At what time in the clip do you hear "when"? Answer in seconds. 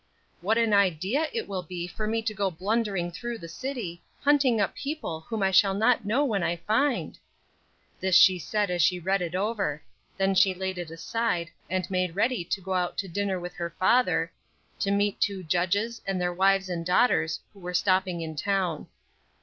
6.25-6.41